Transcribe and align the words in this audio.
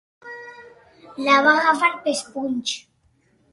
La 1.27 1.35
va 1.49 1.53
agafar 1.59 1.93
pels 2.07 2.25
punys. 2.33 2.75